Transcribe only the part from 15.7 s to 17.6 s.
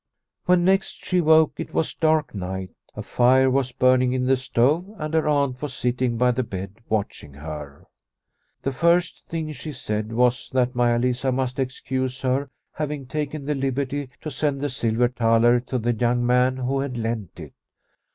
the young man who had lent it.